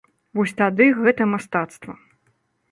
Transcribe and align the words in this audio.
Вось 0.39 0.53
тады 0.61 0.87
гэта 1.03 1.29
мастацтва. 1.35 1.93